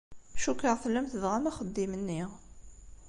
[0.43, 2.21] Cukkeɣ tellam tebɣam axeddim-nni.